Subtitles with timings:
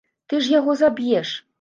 [0.33, 1.39] Ты ж яго заб'еш!